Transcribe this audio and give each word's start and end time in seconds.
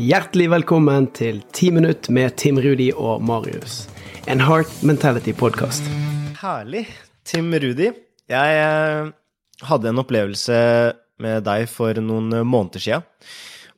Hjertelig 0.00 0.46
velkommen 0.52 1.06
til 1.16 1.42
Ti 1.56 1.70
minutt 1.72 2.10
med 2.12 2.34
Tim 2.40 2.56
Rudi 2.60 2.90
og 2.92 3.22
Marius. 3.24 3.82
En 4.28 4.40
Heart 4.44 4.82
Mentality-podkast. 4.84 5.88
Herlig. 6.40 6.86
Tim 7.24 7.48
Rudi, 7.52 7.90
jeg 8.28 8.58
eh, 8.60 9.10
hadde 9.68 9.90
en 9.90 10.00
opplevelse 10.00 10.56
med 11.24 11.44
deg 11.44 11.64
for 11.72 11.96
noen 12.00 12.32
måneder 12.48 12.84
sia. 12.84 13.02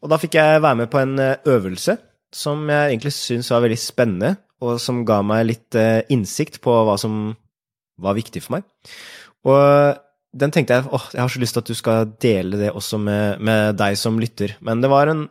Og 0.02 0.10
da 0.10 0.18
fikk 0.18 0.38
jeg 0.38 0.62
være 0.62 0.80
med 0.82 0.90
på 0.90 1.02
en 1.04 1.18
eh, 1.22 1.42
øvelse 1.50 1.96
som 2.34 2.66
jeg 2.70 2.92
egentlig 2.92 3.14
syns 3.14 3.50
var 3.54 3.62
veldig 3.66 3.78
spennende, 3.82 4.32
og 4.62 4.78
som 4.82 5.04
ga 5.06 5.20
meg 5.26 5.46
litt 5.52 5.78
eh, 5.78 6.04
innsikt 6.10 6.58
på 6.62 6.80
hva 6.86 6.98
som 6.98 7.36
var 8.02 8.18
viktig 8.18 8.42
for 8.42 8.60
meg. 8.60 8.66
Og 9.46 10.02
den 10.34 10.54
tenkte 10.54 10.80
jeg 10.80 10.90
åh, 10.90 11.12
jeg 11.14 11.22
har 11.22 11.30
så 11.30 11.42
lyst 11.42 11.58
til 11.58 11.66
at 11.66 11.70
du 11.70 11.78
skal 11.78 12.18
dele 12.22 12.58
det 12.58 12.74
også 12.74 12.98
med, 12.98 13.38
med 13.38 13.78
deg 13.78 13.98
som 13.98 14.18
lytter. 14.22 14.54
Men 14.62 14.82
det 14.82 14.90
var 14.90 15.10
en 15.10 15.26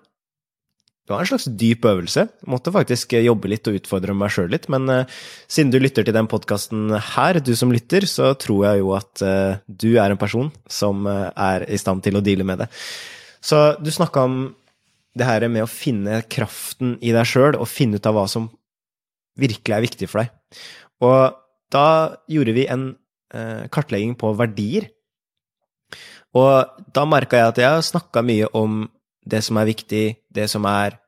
det 1.01 1.15
var 1.15 1.23
en 1.23 1.29
slags 1.31 1.47
dyp 1.57 1.85
øvelse. 1.89 2.23
Jeg 2.29 2.49
måtte 2.53 2.71
faktisk 2.71 3.15
jobbe 3.17 3.49
litt 3.49 3.65
og 3.67 3.79
utfordre 3.79 4.13
meg 4.15 4.31
sjøl 4.31 4.51
litt. 4.53 4.67
Men 4.71 4.85
uh, 4.85 5.17
siden 5.49 5.71
du 5.73 5.79
lytter 5.81 6.05
til 6.05 6.15
den 6.15 6.29
podkasten 6.29 6.93
her, 7.15 7.39
du 7.41 7.51
som 7.57 7.73
lytter, 7.73 8.05
så 8.07 8.31
tror 8.39 8.67
jeg 8.67 8.83
jo 8.83 8.93
at 8.95 9.23
uh, 9.25 9.57
du 9.65 9.95
er 9.95 10.13
en 10.13 10.21
person 10.21 10.51
som 10.69 11.09
uh, 11.09 11.33
er 11.33 11.65
i 11.65 11.79
stand 11.81 12.05
til 12.05 12.19
å 12.19 12.23
deale 12.23 12.45
med 12.47 12.61
det. 12.63 12.69
Så 13.41 13.73
du 13.81 13.89
snakka 13.91 14.27
om 14.29 14.37
det 15.17 15.27
her 15.27 15.47
med 15.49 15.65
å 15.65 15.71
finne 15.71 16.21
kraften 16.31 16.95
i 17.01 17.11
deg 17.15 17.27
sjøl, 17.27 17.57
og 17.57 17.67
finne 17.67 17.97
ut 17.97 18.07
av 18.07 18.15
hva 18.15 18.27
som 18.29 18.51
virkelig 19.41 19.75
er 19.75 19.85
viktig 19.89 20.07
for 20.11 20.21
deg. 20.21 20.63
Og 21.01 21.35
da 21.73 21.87
gjorde 22.29 22.55
vi 22.55 22.69
en 22.69 22.91
kartlegging 23.71 24.13
på 24.19 24.33
verdier. 24.35 24.89
Og 26.37 26.83
da 26.95 27.03
merka 27.07 27.39
jeg 27.39 27.51
at 27.51 27.61
jeg 27.63 27.75
har 27.75 27.85
snakka 27.87 28.23
mye 28.27 28.49
om 28.55 28.83
det 29.31 29.41
som 29.45 29.59
er 29.61 29.71
viktig, 29.71 30.05
det 30.33 30.49
som 30.51 30.67
er 30.69 30.99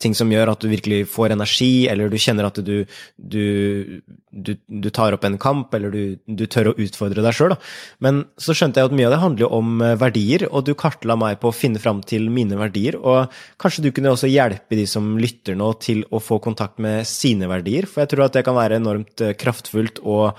ting 0.00 0.16
som 0.16 0.30
gjør 0.32 0.52
at 0.52 0.62
du 0.62 0.70
virkelig 0.70 1.04
får 1.12 1.34
energi, 1.34 1.86
eller 1.90 2.10
du 2.10 2.16
kjenner 2.20 2.48
at 2.48 2.58
du, 2.64 2.86
du, 3.16 4.00
du, 4.32 4.52
du 4.56 4.88
tar 4.94 5.14
opp 5.16 5.26
en 5.28 5.38
kamp, 5.40 5.74
eller 5.76 5.92
du, 5.92 6.46
tør 6.50 6.72
å 6.72 6.76
utfordre 6.80 7.24
deg 7.24 7.36
sjøl. 7.36 7.56
Men 8.04 8.24
så 8.40 8.56
skjønte 8.56 8.80
jeg 8.80 8.90
at 8.90 8.96
mye 8.96 9.10
av 9.10 9.14
det 9.14 9.20
handler 9.24 9.56
om 9.58 9.84
eh, 9.84 9.96
verdier, 10.00 10.46
og 10.48 10.64
du 10.66 10.72
kartla 10.78 11.18
meg 11.20 11.40
på 11.42 11.50
å 11.50 11.56
finne 11.56 11.82
fram 11.82 12.00
til 12.06 12.30
mine 12.32 12.58
verdier. 12.60 12.96
Og 13.00 13.28
kanskje 13.60 13.86
du 13.86 13.92
kunne 13.94 14.14
også 14.14 14.30
hjelpe 14.30 14.78
de 14.78 14.88
som 14.88 15.12
lytter 15.20 15.58
nå, 15.58 15.74
til 15.84 16.02
å 16.10 16.22
få 16.22 16.40
kontakt 16.42 16.80
med 16.82 17.04
sine 17.08 17.50
verdier, 17.50 17.88
for 17.88 18.04
jeg 18.04 18.14
tror 18.14 18.28
at 18.28 18.38
det 18.38 18.46
kan 18.48 18.58
være 18.58 18.80
enormt 18.80 19.24
eh, 19.24 19.36
kraftfullt 19.38 20.02
og 20.06 20.32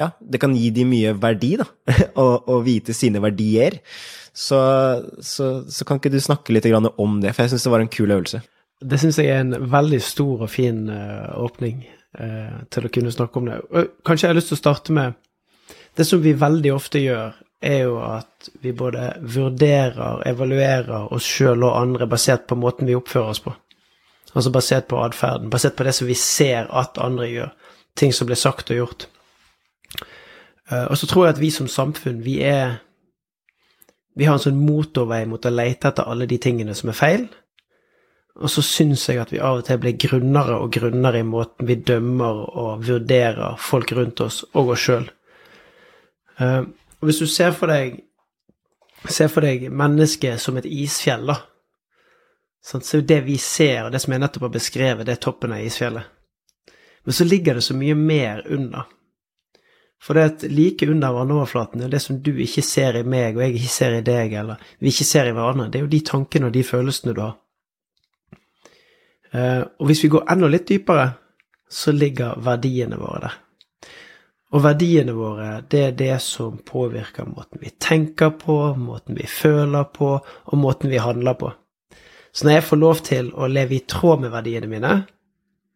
ja, 0.00 0.10
det 0.20 0.40
kan 0.42 0.54
gi 0.58 0.70
de 0.74 0.84
mye 0.88 1.14
verdi, 1.22 1.54
da, 1.60 1.66
å 2.18 2.58
vite 2.66 2.94
sine 2.96 3.22
verdier. 3.22 3.78
Så, 4.34 4.58
så, 5.22 5.50
så, 5.70 5.86
kan 5.86 6.00
ikke 6.00 6.10
du 6.10 6.18
snakke 6.18 6.54
litt 6.56 6.66
om 6.74 7.20
det, 7.22 7.30
for 7.34 7.44
jeg 7.44 7.54
syns 7.54 7.66
det 7.68 7.74
var 7.76 7.84
en 7.84 7.92
kul 7.92 8.10
øvelse. 8.10 8.40
Det 8.82 8.98
syns 8.98 9.20
jeg 9.22 9.30
er 9.30 9.44
en 9.44 9.68
veldig 9.70 10.00
stor 10.02 10.42
og 10.44 10.50
fin 10.50 10.88
uh, 10.90 11.30
åpning 11.38 11.84
eh, 12.18 12.56
til 12.74 12.88
å 12.88 12.90
kunne 12.92 13.12
snakke 13.14 13.38
om 13.38 13.46
det. 13.48 13.60
Kanskje 14.04 14.26
jeg 14.26 14.34
har 14.34 14.38
lyst 14.40 14.50
til 14.50 14.58
å 14.58 14.64
starte 14.64 14.96
med 14.96 15.14
Det 15.94 16.02
som 16.04 16.18
vi 16.18 16.32
veldig 16.34 16.72
ofte 16.74 16.98
gjør, 16.98 17.36
er 17.64 17.84
jo 17.86 18.00
at 18.02 18.48
vi 18.60 18.72
både 18.74 19.12
vurderer, 19.22 20.24
evaluerer 20.26 21.14
oss 21.14 21.28
sjøl 21.36 21.62
og 21.62 21.78
andre 21.78 22.08
basert 22.10 22.48
på 22.50 22.58
måten 22.58 22.90
vi 22.90 22.96
oppfører 22.98 23.30
oss 23.30 23.40
på. 23.44 23.54
Altså 24.34 24.50
basert 24.50 24.88
på 24.90 24.98
atferden, 24.98 25.52
basert 25.54 25.78
på 25.78 25.86
det 25.86 25.94
som 25.94 26.10
vi 26.10 26.16
ser 26.18 26.66
at 26.74 26.98
andre 26.98 27.30
gjør. 27.30 27.54
Ting 27.94 28.12
som 28.12 28.26
blir 28.26 28.40
sagt 28.40 28.74
og 28.74 28.80
gjort. 28.80 29.06
Uh, 30.70 30.86
og 30.90 30.96
så 30.96 31.06
tror 31.06 31.26
jeg 31.26 31.36
at 31.36 31.40
vi 31.42 31.50
som 31.52 31.68
samfunn, 31.68 32.24
vi 32.24 32.40
er 32.42 32.80
Vi 34.14 34.24
har 34.24 34.36
en 34.36 34.42
sånn 34.44 34.60
motorvei 34.62 35.24
mot 35.26 35.42
å 35.42 35.50
lete 35.50 35.90
etter 35.90 36.06
alle 36.06 36.28
de 36.30 36.36
tingene 36.38 36.74
som 36.78 36.92
er 36.92 36.94
feil 36.94 37.24
og 38.34 38.50
så 38.50 38.62
syns 38.66 39.04
jeg 39.08 39.20
at 39.22 39.30
vi 39.30 39.38
av 39.38 39.60
og 39.60 39.66
til 39.68 39.78
blir 39.78 39.94
grunnere 40.00 40.56
og 40.58 40.72
grunnere 40.74 41.20
i 41.22 41.26
måten 41.26 41.68
vi 41.68 41.76
dømmer 41.78 42.40
og 42.58 42.86
vurderer 42.88 43.60
folk 43.62 43.92
rundt 43.94 44.24
oss 44.24 44.40
og 44.52 44.72
oss 44.74 44.86
sjøl. 44.88 45.06
Uh, 46.40 46.66
og 46.98 47.06
hvis 47.08 47.22
du 47.22 47.28
ser 47.30 47.54
for 47.54 47.70
deg 47.70 48.00
ser 49.10 49.28
for 49.30 49.44
deg 49.44 49.68
mennesket 49.70 50.40
som 50.40 50.56
et 50.58 50.66
isfjell, 50.66 51.28
da. 51.28 51.36
Så 52.64 53.02
det 53.04 53.20
vi 53.26 53.36
ser, 53.38 53.84
og 53.84 53.92
det 53.92 54.00
som 54.00 54.14
jeg 54.14 54.22
nettopp 54.22 54.46
har 54.48 54.54
beskrevet, 54.54 55.04
det 55.06 55.18
er 55.18 55.22
toppen 55.22 55.52
av 55.52 55.60
isfjellet. 55.60 56.08
Men 57.04 57.14
så 57.14 57.26
ligger 57.28 57.58
det 57.58 57.66
så 57.66 57.76
mye 57.76 57.94
mer 57.94 58.40
under. 58.48 58.88
For 60.02 60.16
det 60.16 60.24
at 60.24 60.42
like 60.52 60.86
under 60.90 61.14
vannoverflaten 61.16 61.84
er 61.84 61.92
det 61.92 62.02
som 62.04 62.18
du 62.20 62.32
ikke 62.42 62.62
ser 62.64 62.98
i 62.98 63.04
meg, 63.08 63.36
og 63.36 63.44
jeg 63.44 63.56
ikke 63.56 63.72
ser 63.72 63.98
i 63.98 64.04
deg, 64.04 64.34
eller 64.40 64.60
vi 64.78 64.92
ikke 64.92 65.06
ser 65.08 65.30
i 65.30 65.36
hverandre, 65.36 65.70
det 65.72 65.80
er 65.80 65.86
jo 65.86 65.94
de 65.94 66.02
tankene 66.04 66.50
og 66.50 66.56
de 66.56 66.64
følelsene 66.66 67.14
du 67.16 67.22
har. 67.24 67.38
Eh, 69.34 69.62
og 69.64 69.88
hvis 69.88 70.04
vi 70.04 70.12
går 70.12 70.28
enda 70.34 70.50
litt 70.50 70.68
dypere, 70.68 71.08
så 71.70 71.94
ligger 71.94 72.38
verdiene 72.44 73.00
våre 73.00 73.24
der. 73.24 73.40
Og 74.54 74.62
verdiene 74.62 75.16
våre, 75.16 75.48
det 75.66 75.80
er 75.82 75.96
det 75.98 76.16
som 76.22 76.60
påvirker 76.62 77.26
måten 77.26 77.58
vi 77.64 77.72
tenker 77.82 78.36
på, 78.38 78.58
måten 78.78 79.16
vi 79.18 79.26
føler 79.26 79.88
på, 79.90 80.12
og 80.22 80.60
måten 80.60 80.92
vi 80.92 81.00
handler 81.02 81.34
på. 81.40 81.50
Så 82.34 82.46
når 82.46 82.58
jeg 82.58 82.66
får 82.68 82.78
lov 82.78 83.02
til 83.06 83.32
å 83.34 83.48
leve 83.50 83.78
i 83.78 83.84
tråd 83.90 84.22
med 84.22 84.30
verdiene 84.34 84.70
mine, 84.70 84.92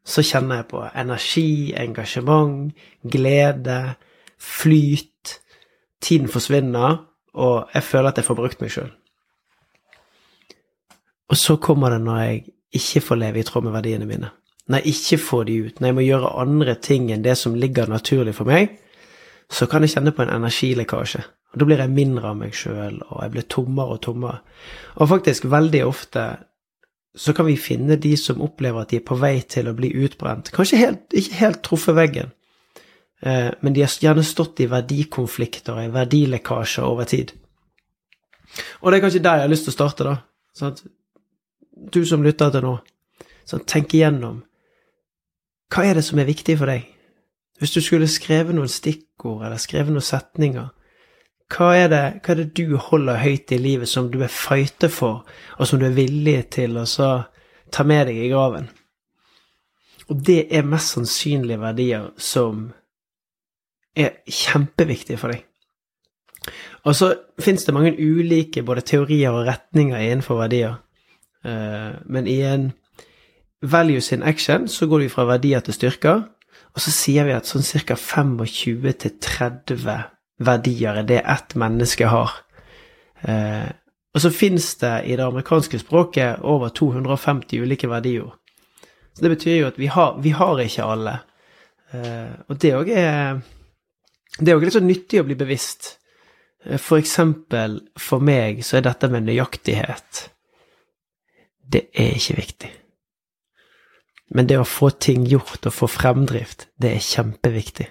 så 0.06 0.22
kjenner 0.22 0.60
jeg 0.60 0.68
på 0.70 0.84
energi, 0.94 1.50
engasjement, 1.76 2.70
glede, 3.02 3.80
flyt. 4.38 5.38
Tiden 6.00 6.28
forsvinner, 6.30 7.04
og 7.34 7.68
jeg 7.74 7.82
føler 7.82 8.12
at 8.12 8.20
jeg 8.20 8.26
får 8.28 8.38
brukt 8.38 8.60
meg 8.62 8.70
sjøl. 8.70 8.90
Og 11.28 11.36
så 11.36 11.56
kommer 11.60 11.92
det 11.92 12.00
når 12.04 12.20
jeg 12.22 12.44
ikke 12.78 13.02
får 13.04 13.18
leve 13.20 13.40
i 13.40 13.46
tråd 13.46 13.66
med 13.66 13.74
verdiene 13.74 14.06
mine, 14.08 14.30
når 14.68 14.80
jeg 14.80 14.94
ikke 14.94 15.18
får 15.24 15.44
de 15.48 15.56
ut, 15.64 15.80
når 15.80 15.88
jeg 15.88 15.96
må 15.96 16.04
gjøre 16.04 16.36
andre 16.42 16.74
ting 16.74 17.10
enn 17.12 17.24
det 17.24 17.34
som 17.40 17.56
ligger 17.56 17.90
naturlig 17.90 18.34
for 18.36 18.48
meg, 18.48 18.78
så 19.50 19.66
kan 19.66 19.84
jeg 19.84 19.94
kjenne 19.96 20.12
på 20.12 20.22
en 20.24 20.32
energilekkasje. 20.36 21.22
Og 21.52 21.60
Da 21.60 21.64
blir 21.64 21.80
jeg 21.80 21.90
mindre 21.96 22.28
av 22.28 22.36
meg 22.36 22.52
sjøl, 22.56 23.00
og 23.08 23.22
jeg 23.22 23.32
blir 23.32 23.46
tommere 23.48 23.96
og 23.96 24.02
tommere. 24.04 24.40
Og 24.96 25.08
faktisk, 25.08 25.48
veldig 25.48 25.84
ofte 25.86 26.26
så 27.18 27.32
kan 27.34 27.48
vi 27.48 27.56
finne 27.56 27.96
de 27.96 28.12
som 28.20 28.42
opplever 28.44 28.84
at 28.84 28.92
de 28.92 29.00
er 29.00 29.06
på 29.06 29.16
vei 29.18 29.40
til 29.40 29.70
å 29.70 29.74
bli 29.74 29.90
utbrent. 30.04 30.52
Kanskje 30.54 30.78
helt, 30.78 31.06
ikke 31.16 31.38
helt 31.40 31.62
truffet 31.64 31.96
veggen, 31.96 32.30
men 33.20 33.74
de 33.74 33.82
har 33.82 33.90
gjerne 34.02 34.22
stått 34.22 34.60
i 34.62 34.68
verdikonflikter 34.70 35.74
og 35.74 35.88
i 35.88 35.94
verdilekkasjer 35.94 36.86
over 36.86 37.08
tid. 37.10 37.32
Og 38.80 38.92
det 38.92 38.98
er 38.98 39.02
kanskje 39.02 39.22
der 39.24 39.40
jeg 39.40 39.48
har 39.48 39.50
lyst 39.50 39.66
til 39.66 39.74
å 39.74 39.78
starte, 39.78 40.06
da. 40.06 40.14
Sånn 40.54 40.76
du 41.78 42.04
som 42.06 42.24
lytter 42.24 42.52
til 42.52 42.64
nå, 42.64 42.76
sånn, 43.46 43.64
tenk 43.68 43.94
igjennom 43.94 44.42
hva 45.68 45.84
er 45.84 45.98
det 45.98 46.06
som 46.06 46.18
er 46.18 46.28
viktig 46.28 46.56
for 46.58 46.70
deg? 46.70 46.86
Hvis 47.60 47.74
du 47.74 47.82
skulle 47.84 48.08
skrevet 48.08 48.56
noen 48.56 48.70
stikkord 48.72 49.44
eller 49.44 49.60
skrevet 49.60 49.92
noen 49.92 50.04
setninger, 50.04 50.70
hva 51.52 51.68
er, 51.76 51.88
det, 51.92 52.02
hva 52.24 52.32
er 52.32 52.40
det 52.40 52.48
du 52.56 52.76
holder 52.80 53.20
høyt 53.20 53.52
i 53.52 53.60
livet 53.60 53.88
som 53.88 54.08
du 54.12 54.20
er 54.24 54.32
fighter 54.32 54.92
for, 54.92 55.24
og 55.56 55.68
som 55.68 55.80
du 55.80 55.86
er 55.88 55.96
villig 55.96 56.38
til 56.56 56.76
å 56.80 56.86
ta 56.88 57.84
med 57.88 58.08
deg 58.08 58.20
i 58.20 58.30
graven? 58.32 58.68
Og 60.08 60.22
det 60.24 60.46
er 60.56 60.64
mest 60.64 60.94
sannsynlige 60.94 61.60
verdier 61.60 62.08
som 62.16 62.70
er 63.98 64.20
kjempeviktig 64.24 65.18
for 65.20 65.34
deg. 65.34 65.44
Og 66.86 66.94
så 66.96 67.12
fins 67.42 67.64
det 67.66 67.74
mange 67.74 67.96
ulike 67.98 68.62
både 68.64 68.84
teorier 68.86 69.34
og 69.34 69.46
retninger 69.48 69.98
innenfor 69.98 70.38
verdier. 70.44 70.78
Eh, 71.44 71.92
men 72.06 72.26
i 72.30 72.40
en 72.46 72.72
values 73.62 74.12
in 74.12 74.22
action 74.22 74.68
så 74.68 74.86
går 74.86 74.98
vi 75.04 75.08
fra 75.12 75.26
verdier 75.28 75.60
til 75.60 75.74
styrker, 75.74 76.22
og 76.74 76.80
så 76.82 76.90
sier 76.94 77.26
vi 77.26 77.34
at 77.34 77.48
sånn 77.48 77.66
ca. 77.66 77.94
25-30 77.98 79.88
verdier 80.38 81.00
er 81.02 81.06
det 81.06 81.22
ett 81.26 81.54
menneske 81.58 82.06
har. 82.06 82.30
Eh, 83.22 83.68
og 84.14 84.22
så 84.22 84.30
fins 84.34 84.74
det 84.80 84.94
i 85.10 85.16
det 85.18 85.24
amerikanske 85.26 85.78
språket 85.82 86.40
over 86.46 86.68
250 86.74 87.60
ulike 87.62 87.90
verdier. 87.90 88.30
Så 89.12 89.24
det 89.24 89.34
betyr 89.34 89.56
jo 89.58 89.68
at 89.68 89.78
vi 89.78 89.88
har, 89.90 90.18
vi 90.22 90.30
har 90.30 90.60
ikke 90.62 90.86
alle. 90.86 91.18
Eh, 91.92 92.32
og 92.48 92.58
det 92.62 92.74
òg 92.78 92.90
er 92.94 93.40
Det 94.36 94.52
er 94.52 94.58
òg 94.58 94.66
litt 94.66 94.76
så 94.76 94.84
nyttig 94.84 95.22
å 95.22 95.26
bli 95.26 95.38
bevisst. 95.38 95.94
For 96.76 97.00
eksempel 97.00 97.78
for 97.98 98.20
meg 98.20 98.60
så 98.66 98.78
er 98.78 98.84
dette 98.90 99.08
med 99.10 99.24
nøyaktighet 99.24 100.28
det 101.72 101.88
er 101.92 102.16
ikke 102.16 102.36
viktig. 102.38 102.70
Men 104.36 104.48
det 104.48 104.58
å 104.60 104.66
få 104.68 104.90
ting 105.00 105.24
gjort 105.28 105.66
og 105.68 105.74
få 105.74 105.88
fremdrift, 105.88 106.68
det 106.80 106.94
er 106.96 107.04
kjempeviktig. 107.04 107.88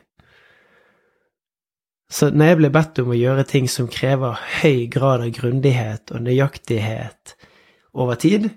Så 2.10 2.30
når 2.31 2.51
jeg 2.51 2.60
blir 2.62 2.74
bedt 2.74 3.01
om 3.01 3.12
å 3.12 3.18
gjøre 3.18 3.45
ting 3.50 3.68
som 3.69 3.89
krever 3.92 4.38
høy 4.62 4.86
grad 4.92 5.25
av 5.25 5.34
grundighet 5.36 6.13
og 6.16 6.24
nøyaktighet 6.24 7.34
over 7.98 8.19
tid, 8.22 8.48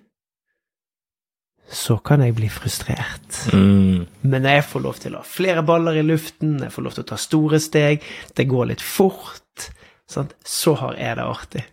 så 1.70 1.96
kan 2.02 2.22
jeg 2.24 2.34
bli 2.34 2.48
frustrert. 2.50 3.42
Mm. 3.54 4.06
Men 4.26 4.48
jeg 4.50 4.66
får 4.66 4.84
lov 4.84 5.02
til 5.02 5.14
å 5.14 5.22
ha 5.22 5.26
flere 5.26 5.62
baller 5.66 6.00
i 6.00 6.06
luften, 6.06 6.58
jeg 6.64 6.74
får 6.74 6.86
lov 6.86 6.96
til 6.96 7.06
å 7.06 7.10
ta 7.12 7.18
store 7.20 7.60
steg, 7.62 8.06
det 8.36 8.48
går 8.50 8.72
litt 8.72 8.84
fort, 8.84 9.68
sant? 10.10 10.34
så 10.46 10.74
har 10.82 10.98
jeg 10.98 11.20
det 11.20 11.26
artig. 11.26 11.66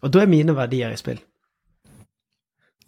Og 0.00 0.14
da 0.14 0.22
er 0.22 0.32
mine 0.32 0.56
verdier 0.56 0.94
i 0.94 1.00
spill. 1.00 1.20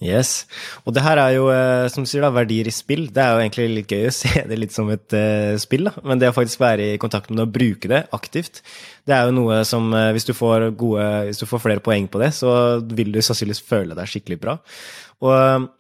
Yes. 0.03 0.49
Og 0.83 0.97
det 0.97 1.05
her 1.05 1.21
er 1.23 1.35
jo, 1.37 1.45
eh, 1.53 1.87
som 1.93 2.03
du 2.03 2.11
sier, 2.11 2.25
da, 2.25 2.33
verdier 2.35 2.67
i 2.67 2.75
spill. 2.75 3.05
Det 3.15 3.23
er 3.23 3.37
jo 3.37 3.43
egentlig 3.45 3.67
litt 3.71 3.93
gøy 3.93 4.09
å 4.09 4.15
se 4.23 4.43
det 4.49 4.59
litt 4.59 4.75
som 4.75 4.89
et 4.91 5.15
uh, 5.15 5.53
spill, 5.63 5.87
da. 5.87 5.93
Men 6.09 6.19
det 6.19 6.33
å 6.33 6.35
faktisk 6.35 6.63
være 6.65 6.89
i 6.95 6.99
kontakt 7.03 7.31
med 7.31 7.39
det 7.39 7.47
og 7.47 7.53
bruke 7.55 7.91
det 7.93 8.01
aktivt, 8.17 8.65
det 9.07 9.15
er 9.15 9.29
jo 9.29 9.37
noe 9.37 9.61
som 9.69 9.93
uh, 9.95 10.09
hvis, 10.17 10.27
du 10.27 10.35
får 10.35 10.73
gode, 10.81 11.07
hvis 11.29 11.45
du 11.45 11.47
får 11.47 11.63
flere 11.69 11.85
poeng 11.85 12.09
på 12.11 12.25
det, 12.25 12.33
så 12.35 12.57
vil 12.83 13.15
du 13.15 13.21
sannsynligvis 13.23 13.63
føle 13.69 13.99
deg 13.99 14.11
skikkelig 14.11 14.41
bra. 14.43 14.57
Og 15.23 15.71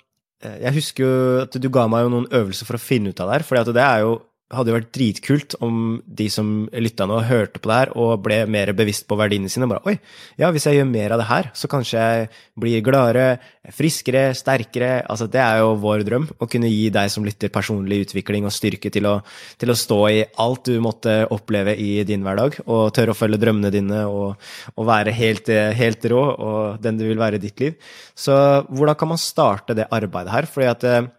jeg 0.42 0.74
husker 0.74 1.04
jo 1.04 1.14
at 1.44 1.56
du 1.62 1.68
ga 1.72 1.86
meg 1.90 2.06
jo 2.06 2.12
noen 2.12 2.28
øvelser 2.34 2.68
for 2.68 2.78
å 2.78 2.82
finne 2.82 3.12
ut 3.12 3.20
av 3.22 3.30
det 3.30 3.40
her, 3.40 3.46
for 3.46 3.72
det 3.72 3.84
er 3.84 4.04
jo 4.04 4.16
hadde 4.52 4.72
jo 4.72 4.76
vært 4.76 4.92
dritkult 4.94 5.56
om 5.64 5.76
de 6.04 6.26
som 6.32 6.50
lytta 6.72 7.06
nå, 7.08 7.18
hørte 7.28 7.60
på 7.60 7.70
det 7.70 7.78
her 7.78 7.92
og 7.98 8.22
ble 8.24 8.42
mer 8.50 8.72
bevisst 8.76 9.06
på 9.08 9.16
verdiene 9.18 9.50
sine. 9.52 9.68
Bare 9.70 9.84
oi, 9.88 9.96
ja, 10.40 10.50
hvis 10.52 10.66
jeg 10.68 10.78
gjør 10.78 10.88
mer 10.90 11.14
av 11.14 11.22
det 11.22 11.28
her, 11.30 11.48
så 11.56 11.70
kanskje 11.70 12.02
jeg 12.02 12.28
blir 12.62 12.84
gladere, 12.84 13.38
friskere, 13.72 14.24
sterkere. 14.36 14.92
Altså, 15.10 15.28
det 15.30 15.40
er 15.42 15.62
jo 15.62 15.72
vår 15.82 16.04
drøm, 16.08 16.28
å 16.36 16.48
kunne 16.50 16.70
gi 16.70 16.90
deg 16.94 17.12
som 17.12 17.26
lytter 17.26 17.52
personlig 17.54 18.02
utvikling 18.06 18.46
og 18.48 18.54
styrke 18.54 18.92
til 18.92 19.08
å, 19.08 19.16
til 19.60 19.72
å 19.72 19.78
stå 19.78 20.00
i 20.10 20.20
alt 20.42 20.68
du 20.68 20.76
måtte 20.84 21.22
oppleve 21.32 21.76
i 21.78 22.02
din 22.08 22.26
hverdag, 22.26 22.60
og 22.66 22.92
tørre 22.96 23.14
å 23.14 23.18
følge 23.18 23.40
drømmene 23.42 23.72
dine 23.72 24.04
og, 24.10 24.36
og 24.76 24.88
være 24.88 25.14
helt, 25.16 25.48
helt, 25.78 26.04
rå 26.12 26.22
og 26.32 26.82
den 26.82 26.98
du 26.98 27.06
vil 27.06 27.20
være 27.20 27.38
i 27.38 27.42
ditt 27.42 27.62
liv. 27.62 27.90
Så 28.18 28.34
hvordan 28.68 28.98
kan 28.98 29.12
man 29.14 29.20
starte 29.20 29.76
det 29.78 29.90
arbeidet 29.92 30.34
her? 30.34 30.48
Fordi 30.50 30.68
at 30.68 30.86
eh, 30.88 31.10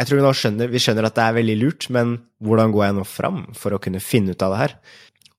jeg 0.00 0.08
tror 0.08 0.20
vi 0.22 0.32
skjønner, 0.38 0.70
vi 0.72 0.80
skjønner 0.80 1.06
at 1.06 1.16
det 1.18 1.24
er 1.26 1.36
veldig 1.36 1.54
lurt, 1.60 1.86
men 1.92 2.14
hvordan 2.40 2.72
går 2.72 2.86
jeg 2.86 2.96
nå 2.96 3.02
fram 3.04 3.40
for 3.56 3.76
å 3.76 3.80
kunne 3.82 4.00
finne 4.00 4.32
ut 4.32 4.44
av 4.46 4.54
det 4.54 4.60
her? 4.62 4.74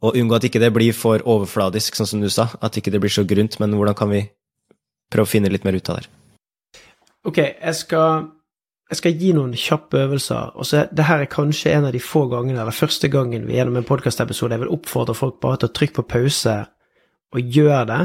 Og 0.06 0.18
unngå 0.18 0.38
at 0.38 0.46
ikke 0.46 0.62
det 0.62 0.70
blir 0.76 0.94
for 0.98 1.24
overfladisk, 1.26 1.98
sånn 1.98 2.10
som 2.10 2.22
du 2.22 2.30
sa, 2.30 2.48
at 2.62 2.78
ikke 2.78 2.94
det 2.94 3.02
blir 3.02 3.14
så 3.14 3.26
grunt, 3.26 3.58
men 3.62 3.74
hvordan 3.78 3.98
kan 3.98 4.12
vi 4.14 4.22
prøve 5.10 5.26
å 5.26 5.32
finne 5.32 5.50
litt 5.50 5.66
mer 5.66 5.78
ut 5.78 5.90
av 5.90 5.98
det? 5.98 6.12
Ok, 7.26 7.40
jeg 7.42 7.78
skal, 7.78 8.28
jeg 8.90 9.00
skal 9.02 9.24
gi 9.24 9.32
noen 9.38 9.58
kjappe 9.58 10.04
øvelser. 10.06 10.54
og 10.54 10.66
så 10.70 10.86
det 10.94 11.06
her 11.10 11.26
er 11.26 11.34
kanskje 11.34 11.74
en 11.74 11.90
av 11.90 11.98
de 11.98 12.02
få 12.02 12.28
gangene, 12.30 12.62
eller 12.62 12.76
første 12.76 13.10
gangen 13.14 13.48
vi 13.50 13.58
gjennom 13.58 13.82
en 13.82 13.88
podkastepisode 13.88 14.58
jeg 14.58 14.64
vil 14.66 14.74
oppfordre 14.78 15.18
folk 15.18 15.42
bare 15.42 15.62
til 15.62 15.70
å 15.72 15.78
trykke 15.78 15.98
på 16.02 16.10
pause 16.18 16.56
og 17.34 17.58
gjøre 17.58 17.86
det, 17.90 18.02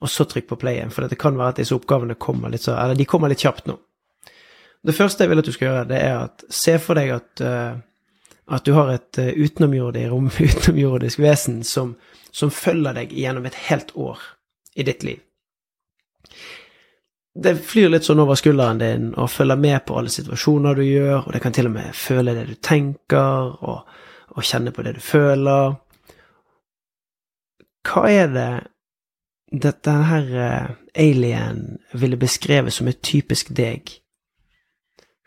og 0.00 0.10
så 0.10 0.26
trykke 0.26 0.54
på 0.54 0.58
play 0.62 0.78
igjen. 0.78 0.90
For 0.90 1.06
det 1.06 1.18
kan 1.20 1.38
være 1.38 1.54
at 1.54 1.62
disse 1.62 1.76
oppgavene 1.76 2.18
kommer 2.18 2.50
litt 2.50 2.66
så, 2.66 2.74
eller 2.74 2.98
de 2.98 3.06
kommer 3.06 3.30
litt 3.30 3.42
kjapt 3.46 3.70
nå. 3.70 3.78
Det 4.86 4.96
første 4.96 5.24
jeg 5.24 5.30
vil 5.30 5.42
at 5.42 5.48
du 5.48 5.52
skal 5.52 5.68
gjøre, 5.68 5.88
det 5.90 6.00
er 6.00 6.18
at 6.22 6.44
se 6.48 6.76
for 6.80 6.96
deg 6.96 7.12
at, 7.12 7.42
uh, 7.44 7.76
at 8.56 8.64
du 8.64 8.72
har 8.76 8.94
et 8.94 9.20
uh, 9.20 9.28
utenomjordisk, 9.36 10.12
rom, 10.12 10.30
utenomjordisk 10.50 11.20
vesen 11.20 11.60
som, 11.66 11.96
som 12.32 12.52
følger 12.54 12.96
deg 12.96 13.12
gjennom 13.12 13.48
et 13.48 13.58
helt 13.68 13.92
år 13.94 14.22
i 14.74 14.86
ditt 14.88 15.04
liv. 15.04 15.20
Det 17.40 17.54
flyr 17.62 17.92
litt 17.92 18.08
sånn 18.08 18.22
over 18.24 18.38
skulderen 18.40 18.80
din 18.80 19.12
og 19.14 19.30
følger 19.30 19.60
med 19.60 19.84
på 19.86 20.00
alle 20.00 20.10
situasjoner 20.10 20.80
du 20.80 20.82
gjør, 20.82 21.26
og 21.26 21.30
det 21.34 21.42
kan 21.44 21.54
til 21.54 21.68
og 21.68 21.76
med 21.76 21.94
føle 21.94 22.34
det 22.34 22.48
du 22.48 22.56
tenker, 22.56 23.52
og, 23.60 24.02
og 24.34 24.46
kjenne 24.46 24.72
på 24.74 24.82
det 24.86 24.96
du 24.96 25.04
føler. 25.04 25.76
Hva 27.86 28.04
er 28.10 28.32
det 28.32 28.50
dette 29.60 29.94
her 30.08 30.34
uh, 30.34 30.76
alien 30.96 31.80
ville 31.92 32.18
beskrevet 32.18 32.74
som 32.74 32.88
et 32.88 33.02
typisk 33.04 33.52
deg? 33.54 33.99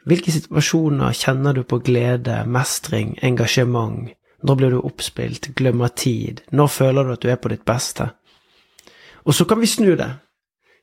Hvilke 0.04 0.34
situasjoner 0.36 1.16
kjenner 1.16 1.56
du 1.56 1.64
på 1.64 1.80
glede, 1.80 2.44
mestring, 2.46 3.16
engasjement? 3.24 4.12
Når 4.44 4.56
blir 4.60 4.74
du 4.74 4.82
oppspilt, 4.84 5.54
glemmer 5.56 5.88
tid? 5.96 6.42
Når 6.52 6.68
føler 6.68 7.04
du 7.04 7.14
at 7.14 7.24
du 7.24 7.30
er 7.32 7.40
på 7.40 7.52
ditt 7.54 7.64
beste? 7.66 8.10
Og 9.24 9.34
så 9.34 9.46
kan 9.48 9.62
vi 9.62 9.70
snu 9.72 9.94
det. 9.96 10.10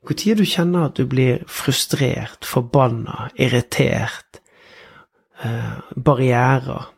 Når 0.00 0.38
du 0.38 0.44
kjenner 0.48 0.86
at 0.86 0.96
du 0.96 1.04
blir 1.04 1.44
frustrert, 1.46 2.44
forbanna, 2.44 3.28
irritert, 3.36 4.40
eh, 5.44 5.76
barrierer 5.96 6.88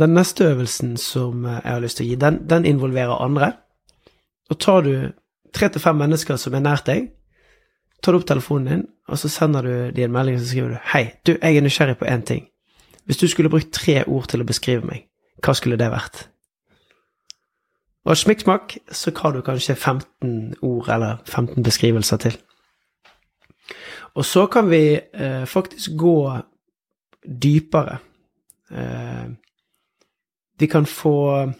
Den 0.00 0.10
neste 0.14 0.44
øvelsen 0.44 0.96
som 0.96 1.44
jeg 1.44 1.62
har 1.64 1.80
lyst 1.80 1.96
til 1.96 2.04
å 2.06 2.08
gi, 2.10 2.16
den, 2.20 2.42
den 2.50 2.66
involverer 2.68 3.22
andre. 3.24 3.52
Og 4.50 4.58
tar 4.60 4.82
du 4.84 5.12
tre 5.54 5.68
til 5.68 5.80
fem 5.80 5.96
mennesker 5.96 6.36
som 6.40 6.54
er 6.54 6.64
nært 6.64 6.86
deg, 6.86 7.08
tar 8.02 8.12
du 8.12 8.20
opp 8.20 8.28
telefonen 8.28 8.68
din, 8.68 8.84
og 9.08 9.18
så 9.18 9.28
sender 9.28 9.62
du 9.62 9.74
dem 9.96 10.10
en 10.10 10.12
melding, 10.12 10.36
og 10.36 10.42
så 10.42 10.48
skriver 10.48 10.68
du 10.68 10.78
'Hei, 10.92 11.04
du, 11.26 11.36
jeg 11.42 11.56
er 11.56 11.60
nysgjerrig 11.60 11.98
på 11.98 12.04
én 12.04 12.24
ting'. 12.24 12.46
Hvis 13.04 13.16
du 13.16 13.28
skulle 13.28 13.50
brukt 13.50 13.72
tre 13.72 14.04
ord 14.06 14.28
til 14.28 14.40
å 14.40 14.44
beskrive 14.44 14.86
meg, 14.86 15.06
hva 15.44 15.54
skulle 15.54 15.78
det 15.78 15.90
vært? 15.90 16.28
Og 18.06 18.16
smikksmakk, 18.16 18.76
så 18.90 19.10
har 19.16 19.32
du 19.32 19.40
kanskje 19.42 19.74
15 19.74 20.54
ord 20.62 20.88
eller 20.88 21.16
15 21.26 21.62
beskrivelser 21.62 22.16
til. 22.16 22.36
Og 24.14 24.24
så 24.24 24.46
kan 24.46 24.70
vi 24.70 25.00
eh, 25.14 25.46
faktisk 25.46 25.90
gå 25.98 26.38
dypere. 27.42 27.98
Eh, 28.70 29.26
vi 30.58 30.66
kan 30.66 30.86
få 30.86 31.52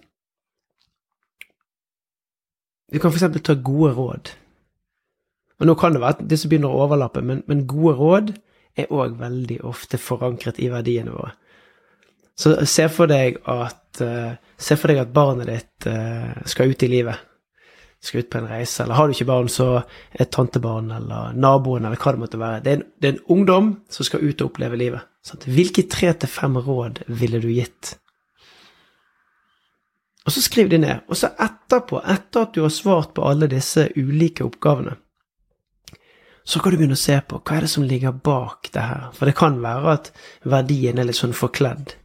vi 2.93 3.01
kan 3.03 3.13
f.eks. 3.13 3.43
ta 3.43 3.55
gode 3.55 3.95
råd. 3.97 4.33
Og 5.61 5.67
Nå 5.67 5.75
kan 5.79 5.95
det 5.95 6.03
være 6.03 6.19
at 6.19 6.29
disse 6.31 6.49
begynner 6.51 6.73
å 6.73 6.85
overlappe, 6.85 7.23
men, 7.25 7.43
men 7.49 7.65
gode 7.69 7.97
råd 7.99 8.35
er 8.77 8.93
òg 8.93 9.17
veldig 9.19 9.63
ofte 9.67 9.99
forankret 10.01 10.61
i 10.61 10.69
verdiene 10.73 11.15
våre. 11.15 11.33
Så 12.37 12.53
se 12.69 12.85
for 12.93 13.09
deg 13.09 13.39
at, 13.49 14.03
uh, 14.05 14.37
se 14.61 14.77
for 14.77 14.93
deg 14.93 15.01
at 15.01 15.15
barnet 15.17 15.49
ditt 15.49 15.89
uh, 15.89 16.37
skal 16.45 16.75
ut 16.75 16.85
i 16.85 16.91
livet. 16.93 17.23
Skal 18.05 18.21
ut 18.21 18.31
på 18.31 18.43
en 18.43 18.51
reise. 18.51 18.83
Eller 18.85 18.99
har 18.99 19.09
du 19.09 19.17
ikke 19.17 19.31
barn, 19.31 19.49
så 19.49 19.81
er 20.13 20.29
tantebarn 20.29 20.93
eller 20.99 21.33
naboen 21.33 21.89
eller 21.89 21.97
hva 21.97 22.13
det 22.13 22.21
måtte 22.21 22.41
være. 22.43 22.61
Det 22.63 22.73
er 22.73 22.77
en, 22.79 22.89
det 23.01 23.09
er 23.09 23.15
en 23.15 23.39
ungdom 23.39 23.71
som 23.91 24.07
skal 24.07 24.27
ut 24.27 24.43
og 24.45 24.51
oppleve 24.51 24.79
livet. 24.79 25.09
Sant? 25.25 25.49
Hvilke 25.49 25.87
tre 25.91 26.13
til 26.13 26.31
fem 26.31 26.61
råd 26.61 27.07
ville 27.09 27.41
du 27.41 27.49
gitt? 27.49 27.97
Og 30.27 30.33
så 30.35 30.43
skriv 30.43 30.71
de 30.71 30.79
ned. 30.83 31.05
Og 31.09 31.17
så 31.17 31.31
etterpå, 31.39 32.01
etter 32.03 32.47
at 32.47 32.55
du 32.55 32.65
har 32.65 32.73
svart 32.75 33.15
på 33.15 33.27
alle 33.27 33.49
disse 33.51 33.89
ulike 33.97 34.45
oppgavene, 34.47 34.97
så 36.47 36.61
kan 36.63 36.73
du 36.73 36.79
begynne 36.79 36.95
å 36.99 37.01
se 37.01 37.17
på 37.27 37.41
hva 37.41 37.57
er 37.57 37.67
det 37.67 37.71
som 37.73 37.87
ligger 37.87 38.15
bak 38.27 38.69
det 38.75 38.83
her. 38.83 39.07
For 39.15 39.27
det 39.27 39.35
kan 39.39 39.59
være 39.63 39.95
at 39.97 40.11
verdien 40.47 40.99
er 40.99 41.09
litt 41.09 41.19
sånn 41.19 41.35
forkledd. 41.35 41.97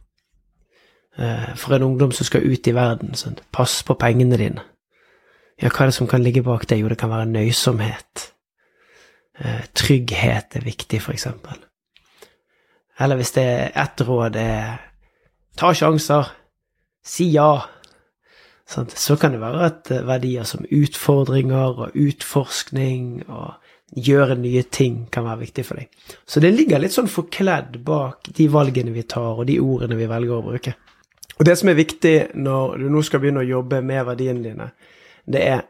Eh, 1.18 1.50
for 1.58 1.76
en 1.76 1.86
ungdom 1.86 2.14
som 2.14 2.26
skal 2.26 2.46
ut 2.46 2.66
i 2.66 2.74
verden, 2.74 3.14
sånn, 3.18 3.38
pass 3.54 3.80
på 3.86 3.94
pengene 4.00 4.38
dine. 4.40 4.64
Ja, 5.60 5.68
hva 5.68 5.84
er 5.84 5.92
det 5.92 5.98
som 5.98 6.08
kan 6.10 6.24
ligge 6.24 6.42
bak 6.42 6.66
det? 6.66 6.80
Jo, 6.80 6.90
det 6.90 6.98
kan 6.98 7.12
være 7.12 7.28
nøysomhet. 7.30 8.32
Eh, 9.38 9.62
trygghet 9.78 10.56
er 10.58 10.66
viktig, 10.66 11.02
for 11.04 11.14
eksempel. 11.14 11.60
Eller 12.98 13.18
hvis 13.18 13.34
det 13.36 13.44
er 13.44 13.70
ett 13.84 14.02
råd 14.06 14.36
er 14.42 14.80
ta 15.58 15.70
sjanser, 15.76 16.32
si 17.04 17.30
ja, 17.34 17.60
så 18.72 19.16
kan 19.20 19.34
det 19.34 19.42
være 19.42 19.66
at 19.66 19.90
eh, 19.92 20.06
verdier 20.06 20.46
som 20.48 20.64
utfordringer 20.64 21.82
og 21.86 21.98
utforskning 21.98 23.24
og 23.28 23.58
gjøre 23.92 24.38
nye 24.40 24.62
ting 24.72 25.02
kan 25.12 25.26
være 25.26 25.42
viktig 25.44 25.64
for 25.68 25.80
deg. 25.80 25.90
Så 26.24 26.40
det 26.40 26.54
ligger 26.54 26.80
litt 26.80 26.94
sånn 26.94 27.10
forkledd 27.12 27.76
bak 27.84 28.30
de 28.36 28.46
valgene 28.52 28.94
vi 28.94 29.04
tar, 29.04 29.36
og 29.36 29.46
de 29.50 29.58
ordene 29.60 29.98
vi 29.98 30.08
velger 30.08 30.38
å 30.38 30.46
bruke. 30.46 30.74
Og 31.38 31.44
det 31.48 31.58
som 31.60 31.68
er 31.68 31.78
viktig 31.78 32.16
når 32.38 32.78
du 32.80 32.88
nå 32.92 33.02
skal 33.04 33.22
begynne 33.22 33.42
å 33.44 33.50
jobbe 33.50 33.82
med 33.84 34.06
verdiene 34.08 34.44
dine, 34.46 34.70
det 35.28 35.44
er 35.44 35.62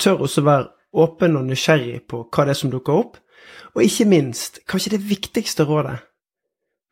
tør 0.00 0.26
også 0.26 0.44
være 0.44 0.68
åpen 1.00 1.38
og 1.38 1.48
nysgjerrig 1.48 2.02
på 2.10 2.24
hva 2.28 2.46
det 2.46 2.54
er 2.54 2.60
som 2.60 2.72
dukker 2.72 3.00
opp, 3.00 3.18
og 3.76 3.84
ikke 3.84 4.08
minst, 4.10 4.60
kanskje 4.68 4.96
det 4.96 5.04
viktigste 5.06 5.64
rådet 5.68 6.00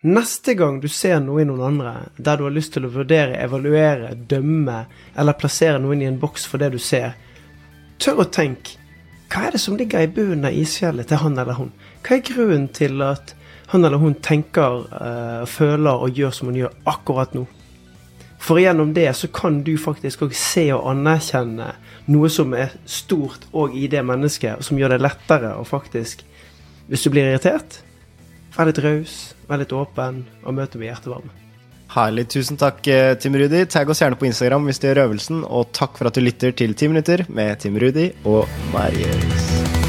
Neste 0.06 0.54
gang 0.54 0.76
du 0.78 0.86
ser 0.86 1.16
noe 1.18 1.42
i 1.42 1.44
noen 1.48 1.64
andre 1.72 1.92
der 2.22 2.36
du 2.38 2.44
har 2.46 2.52
lyst 2.54 2.70
til 2.76 2.84
å 2.86 2.90
vurdere, 2.94 3.34
evaluere, 3.42 4.12
dømme 4.14 4.84
eller 5.18 5.34
plassere 5.34 5.80
noen 5.82 6.04
i 6.04 6.06
en 6.06 6.20
boks 6.22 6.44
for 6.46 6.62
det 6.62 6.68
du 6.70 6.78
ser, 6.78 7.16
tør 7.98 8.22
å 8.22 8.28
tenke 8.30 8.76
hva 9.28 9.48
er 9.48 9.56
det 9.56 9.60
som 9.60 9.74
ligger 9.76 10.06
i 10.06 10.10
bunnen 10.14 10.46
av 10.46 10.54
isfjellet 10.54 11.10
til 11.10 11.18
han 11.20 11.34
eller 11.34 11.58
hun? 11.58 11.72
Hva 12.06 12.14
er 12.14 12.22
grunnen 12.28 12.68
til 12.78 13.02
at 13.02 13.34
han 13.72 13.84
eller 13.84 13.98
hun 13.98 14.14
tenker, 14.22 14.86
uh, 14.86 15.42
føler 15.50 16.06
og 16.06 16.14
gjør 16.14 16.30
som 16.36 16.52
hun 16.52 16.60
gjør 16.60 16.78
akkurat 16.94 17.34
nå? 17.34 17.42
For 18.38 18.62
gjennom 18.62 18.94
det 18.94 19.10
så 19.18 19.26
kan 19.34 19.64
du 19.66 19.74
faktisk 19.82 20.22
òg 20.28 20.38
se 20.38 20.68
og 20.76 20.86
anerkjenne 20.94 21.72
noe 22.06 22.30
som 22.30 22.54
er 22.54 22.78
stort 22.86 23.50
òg 23.50 23.74
i 23.74 23.90
det 23.90 24.06
mennesket, 24.06 24.62
og 24.62 24.70
som 24.70 24.78
gjør 24.78 24.94
det 24.94 25.02
lettere 25.02 25.56
å 25.58 25.66
faktisk, 25.66 26.22
hvis 26.86 27.02
du 27.02 27.10
blir 27.10 27.32
irritert, 27.32 27.82
være 28.58 28.72
litt 28.72 28.84
raus, 28.84 29.18
vær 29.48 29.62
litt 29.62 29.74
åpen 29.76 30.24
og 30.44 30.56
møte 30.58 30.80
med 30.80 30.90
hjertevarme. 30.90 31.34
Herlig. 31.88 32.26
Tusen 32.28 32.58
takk, 32.60 32.82
eh, 32.86 33.14
Tim 33.16 33.34
Rudi. 33.34 33.64
Tagg 33.64 33.88
oss 33.88 34.02
gjerne 34.02 34.18
på 34.20 34.28
Instagram 34.28 34.68
hvis 34.68 34.82
du 34.82 34.88
gjør 34.90 35.06
øvelsen, 35.06 35.44
og 35.48 35.72
takk 35.72 35.96
for 35.96 36.10
at 36.10 36.14
du 36.14 36.20
lytter 36.20 36.52
til 36.52 36.74
10 36.74 36.88
minutter 36.92 37.24
med 37.28 37.58
Tim 37.64 37.78
Rudi 37.80 38.10
og 38.28 38.44
Marius. 38.74 39.87